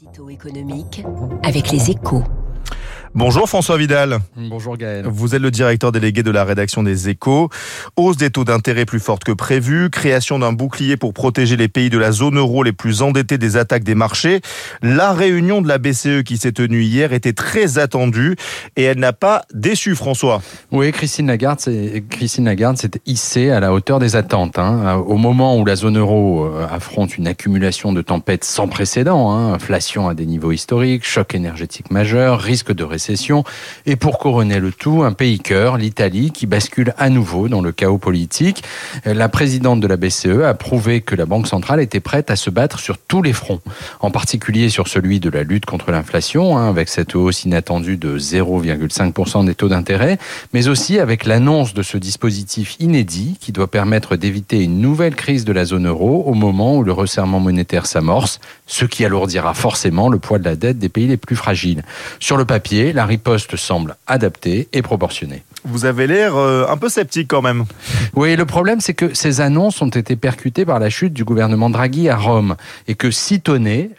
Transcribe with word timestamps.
L'édito 0.00 0.28
économique 0.28 1.04
avec 1.44 1.70
les 1.70 1.92
échos. 1.92 2.24
Bonjour 3.16 3.48
François 3.48 3.76
Vidal. 3.76 4.18
Bonjour 4.34 4.76
Gaël. 4.76 5.06
Vous 5.06 5.36
êtes 5.36 5.40
le 5.40 5.52
directeur 5.52 5.92
délégué 5.92 6.24
de 6.24 6.32
la 6.32 6.42
rédaction 6.42 6.82
des 6.82 7.08
Échos. 7.10 7.48
Hausse 7.94 8.16
des 8.16 8.30
taux 8.30 8.42
d'intérêt 8.42 8.86
plus 8.86 8.98
forte 8.98 9.22
que 9.22 9.30
prévu, 9.30 9.88
création 9.88 10.40
d'un 10.40 10.52
bouclier 10.52 10.96
pour 10.96 11.14
protéger 11.14 11.56
les 11.56 11.68
pays 11.68 11.90
de 11.90 11.98
la 11.98 12.10
zone 12.10 12.38
euro 12.38 12.64
les 12.64 12.72
plus 12.72 13.02
endettés 13.02 13.38
des 13.38 13.56
attaques 13.56 13.84
des 13.84 13.94
marchés. 13.94 14.40
La 14.82 15.12
réunion 15.12 15.62
de 15.62 15.68
la 15.68 15.78
BCE 15.78 16.24
qui 16.24 16.38
s'est 16.38 16.50
tenue 16.50 16.82
hier 16.82 17.12
était 17.12 17.32
très 17.32 17.78
attendue 17.78 18.34
et 18.74 18.82
elle 18.82 18.98
n'a 18.98 19.12
pas 19.12 19.42
déçu 19.54 19.94
François. 19.94 20.42
Oui, 20.72 20.90
Christine 20.90 21.28
Lagarde, 21.28 21.60
Christine 22.10 22.46
Lagarde 22.46 22.78
s'est 22.78 22.90
hissée 23.06 23.52
à 23.52 23.60
la 23.60 23.72
hauteur 23.72 24.00
des 24.00 24.16
attentes. 24.16 24.58
Hein. 24.58 24.96
Au 25.06 25.18
moment 25.18 25.56
où 25.56 25.64
la 25.64 25.76
zone 25.76 25.98
euro 25.98 26.46
euh, 26.46 26.66
affronte 26.68 27.16
une 27.16 27.28
accumulation 27.28 27.92
de 27.92 28.02
tempêtes 28.02 28.42
sans 28.42 28.66
précédent, 28.66 29.30
hein. 29.30 29.52
inflation 29.52 30.08
à 30.08 30.14
des 30.14 30.26
niveaux 30.26 30.50
historiques, 30.50 31.06
choc 31.06 31.36
énergétique 31.36 31.92
majeur, 31.92 32.40
risque 32.40 32.72
de 32.72 32.82
récession 32.82 33.03
et 33.86 33.96
pour 33.96 34.18
couronner 34.18 34.60
le 34.60 34.72
tout, 34.72 35.02
un 35.02 35.12
pays 35.12 35.38
cœur, 35.38 35.76
l'Italie, 35.76 36.30
qui 36.30 36.46
bascule 36.46 36.94
à 36.98 37.10
nouveau 37.10 37.48
dans 37.48 37.60
le 37.60 37.72
chaos 37.72 37.98
politique. 37.98 38.62
La 39.04 39.28
présidente 39.28 39.80
de 39.80 39.86
la 39.86 39.96
BCE 39.96 40.42
a 40.44 40.54
prouvé 40.54 41.00
que 41.00 41.14
la 41.14 41.26
Banque 41.26 41.46
centrale 41.46 41.80
était 41.80 42.00
prête 42.00 42.30
à 42.30 42.36
se 42.36 42.50
battre 42.50 42.78
sur 42.78 42.98
tous 42.98 43.22
les 43.22 43.32
fronts, 43.32 43.60
en 44.00 44.10
particulier 44.10 44.68
sur 44.68 44.88
celui 44.88 45.20
de 45.20 45.30
la 45.30 45.42
lutte 45.42 45.66
contre 45.66 45.90
l'inflation, 45.90 46.56
hein, 46.56 46.68
avec 46.68 46.88
cette 46.88 47.14
hausse 47.14 47.44
inattendue 47.44 47.96
de 47.96 48.18
0,5% 48.18 49.44
des 49.44 49.54
taux 49.54 49.68
d'intérêt, 49.68 50.18
mais 50.52 50.68
aussi 50.68 50.98
avec 50.98 51.24
l'annonce 51.24 51.74
de 51.74 51.82
ce 51.82 51.98
dispositif 51.98 52.76
inédit 52.80 53.36
qui 53.40 53.52
doit 53.52 53.70
permettre 53.70 54.16
d'éviter 54.16 54.62
une 54.62 54.80
nouvelle 54.80 55.14
crise 55.14 55.44
de 55.44 55.52
la 55.52 55.64
zone 55.64 55.86
euro 55.86 56.24
au 56.26 56.34
moment 56.34 56.76
où 56.76 56.82
le 56.82 56.92
resserrement 56.92 57.40
monétaire 57.40 57.86
s'amorce, 57.86 58.40
ce 58.66 58.84
qui 58.84 59.04
alourdira 59.04 59.54
forcément 59.54 60.08
le 60.08 60.18
poids 60.18 60.38
de 60.38 60.44
la 60.44 60.56
dette 60.56 60.78
des 60.78 60.88
pays 60.88 61.06
les 61.06 61.16
plus 61.16 61.36
fragiles. 61.36 61.82
Sur 62.20 62.36
le 62.36 62.44
papier, 62.44 62.92
la 62.94 63.06
riposte 63.06 63.56
semble 63.56 63.96
adaptée 64.06 64.68
et 64.72 64.80
proportionnée. 64.80 65.42
Vous 65.66 65.86
avez 65.86 66.06
l'air 66.06 66.36
euh, 66.36 66.66
un 66.68 66.76
peu 66.76 66.90
sceptique 66.90 67.28
quand 67.28 67.40
même. 67.40 67.64
Oui, 68.14 68.36
le 68.36 68.44
problème, 68.44 68.80
c'est 68.80 68.92
que 68.92 69.14
ces 69.14 69.40
annonces 69.40 69.80
ont 69.80 69.88
été 69.88 70.14
percutées 70.14 70.66
par 70.66 70.78
la 70.78 70.90
chute 70.90 71.14
du 71.14 71.24
gouvernement 71.24 71.70
Draghi 71.70 72.10
à 72.10 72.16
Rome 72.16 72.56
et 72.86 72.94
que, 72.94 73.10
si 73.10 73.40
tonné, 73.40 73.90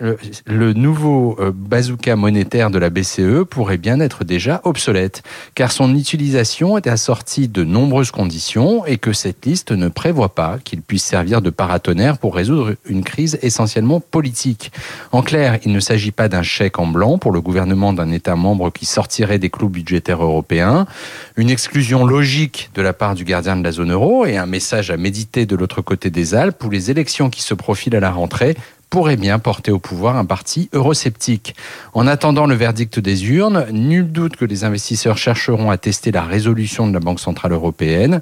le, 0.46 0.74
nouveau 0.74 1.36
euh, 1.40 1.52
bazooka 1.54 2.16
monétaire 2.16 2.70
de 2.70 2.78
la 2.78 2.92
BCE 2.92 3.46
pourrait 3.50 3.80
bien 3.80 4.00
être 4.00 4.24
déjà 4.24 4.62
obsolète, 4.64 5.24
car 5.56 5.72
son 5.72 5.96
utilisation 5.96 6.78
est 6.78 6.88
assortie 6.88 7.48
de 7.48 7.64
nombreuses 7.64 8.12
conditions 8.12 8.86
et 8.86 8.98
que 8.98 9.12
cette 9.12 9.46
liste 9.46 9.72
ne 9.72 9.88
prévoit 9.88 10.36
pas 10.36 10.60
qu'il 10.64 10.82
puisse 10.82 11.04
servir 11.04 11.42
de 11.42 11.50
paratonnerre 11.50 12.20
pour 12.20 12.36
résoudre 12.36 12.76
une 12.88 13.04
crise 13.04 13.40
essentiellement 13.42 14.00
politique. 14.00 14.72
En 15.12 15.24
clair, 15.24 15.60
il 15.66 15.74
ne 15.74 15.80
s'agit 15.80 16.12
pas 16.12 16.30
d'un 16.30 16.44
chèque 16.44 16.78
en 16.78 16.86
blanc 16.86 17.18
pour 17.18 17.32
le 17.32 17.42
gouvernement 17.42 17.92
d'un 17.92 18.12
État 18.12 18.36
membre 18.36 18.72
qui 18.72 18.85
sortirait 18.86 19.40
des 19.40 19.50
clous 19.50 19.70
budgétaires 19.70 20.24
européens. 20.24 20.86
Une 21.38 21.50
exclusion 21.50 22.06
logique 22.06 22.70
de 22.76 22.82
la 22.82 22.94
part 22.94 23.16
du 23.16 23.24
gardien 23.24 23.56
de 23.56 23.64
la 23.64 23.72
zone 23.72 23.92
euro 23.92 24.26
et 24.26 24.38
un 24.38 24.46
message 24.46 24.92
à 24.92 24.98
méditer 24.98 25.46
de 25.46 25.56
l'autre 25.56 25.82
côté 25.82 26.10
des 26.10 26.34
Alpes 26.36 26.64
où 26.64 26.70
les 26.70 26.92
élections 26.92 27.30
qui 27.30 27.42
se 27.42 27.54
profilent 27.54 27.96
à 27.96 28.00
la 28.00 28.12
rentrée 28.12 28.56
pourrait 28.96 29.18
bien 29.18 29.40
porter 29.40 29.74
au 29.74 29.78
pouvoir 29.78 30.16
un 30.16 30.24
parti 30.24 30.70
eurosceptique. 30.72 31.54
En 31.94 32.08
attendant 32.08 32.46
le 32.46 32.56
verdict 32.56 32.98
des 32.98 33.28
urnes, 33.28 33.66
nul 33.74 34.10
doute 34.10 34.38
que 34.38 34.46
les 34.46 34.64
investisseurs 34.64 35.18
chercheront 35.18 35.70
à 35.70 35.78
tester 35.78 36.14
la 36.14 36.24
résolution 36.24 36.88
de 36.88 36.94
la 36.94 37.02
Banque 37.02 37.20
Centrale 37.20 37.52
Européenne. 37.52 38.22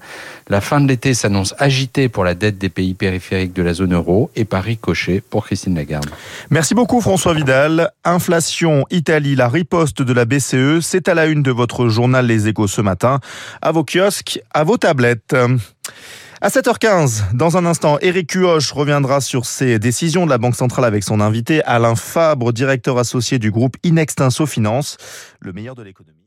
La 0.49 0.61
fin 0.61 0.81
de 0.81 0.88
l'été 0.88 1.13
s'annonce 1.13 1.53
agitée 1.59 2.09
pour 2.09 2.23
la 2.23 2.33
dette 2.33 2.57
des 2.57 2.69
pays 2.69 2.95
périphériques 2.95 3.53
de 3.53 3.61
la 3.61 3.75
zone 3.75 3.93
euro 3.93 4.31
et 4.35 4.45
Paris 4.45 4.77
coché 4.77 5.21
pour 5.21 5.45
Christine 5.45 5.75
Lagarde. 5.75 6.09
Merci 6.49 6.73
beaucoup 6.73 7.02
François 7.02 7.35
Vidal. 7.35 7.91
Inflation, 8.03 8.87
Italie, 8.89 9.35
la 9.35 9.49
riposte 9.49 10.02
de 10.02 10.11
la 10.11 10.25
BCE, 10.25 10.80
c'est 10.81 11.08
à 11.08 11.13
la 11.13 11.27
une 11.27 11.43
de 11.43 11.52
votre 11.52 11.87
journal 11.87 12.25
Les 12.25 12.47
Échos 12.47 12.67
ce 12.67 12.81
matin. 12.81 13.19
À 13.61 13.71
vos 13.71 13.83
kiosques, 13.83 14.41
à 14.55 14.63
vos 14.63 14.77
tablettes. 14.77 15.35
À 16.45 16.49
7h15, 16.49 17.33
dans 17.33 17.55
un 17.55 17.65
instant, 17.65 17.98
Eric 18.02 18.31
Cuoche 18.31 18.73
reviendra 18.73 19.21
sur 19.21 19.45
ces 19.45 19.80
décisions 19.80 20.26
de 20.26 20.30
la 20.30 20.37
Banque 20.37 20.58
centrale 20.58 20.83
avec 20.83 21.02
son 21.02 21.21
invité 21.21 21.64
Alain 21.64 21.95
Fabre, 21.95 22.52
directeur 22.52 22.98
associé 22.98 23.39
du 23.39 23.49
groupe 23.49 23.77
Inextinso 23.83 24.45
Finance, 24.45 24.98
le 25.39 25.54
meilleur 25.54 25.73
de 25.73 25.83
l'économie. 25.83 26.23